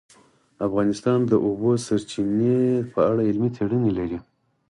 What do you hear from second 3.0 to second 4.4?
اړه علمي څېړنې لري.